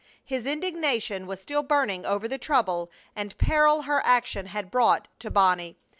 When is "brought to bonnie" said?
4.71-5.77